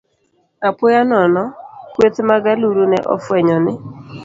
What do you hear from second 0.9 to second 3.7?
nono, kweth mag aluru ne ofwenyo